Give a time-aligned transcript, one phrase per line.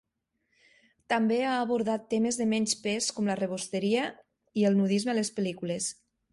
[1.13, 4.09] També ha abordat temes de menys pes com la rebosteria
[4.63, 5.95] i el nudisme a les pel·lícules.